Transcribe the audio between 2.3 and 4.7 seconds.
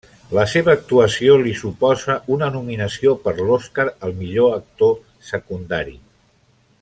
una nominació per l'Oscar al millor